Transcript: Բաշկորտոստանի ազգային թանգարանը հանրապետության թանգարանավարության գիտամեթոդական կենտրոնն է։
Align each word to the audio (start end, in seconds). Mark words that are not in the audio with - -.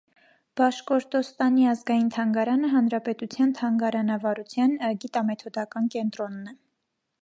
Բաշկորտոստանի 0.61 1.67
ազգային 1.73 2.09
թանգարանը 2.17 2.71
հանրապետության 2.77 3.55
թանգարանավարության 3.61 4.77
գիտամեթոդական 5.05 5.97
կենտրոնն 5.97 6.55
է։ 6.55 6.61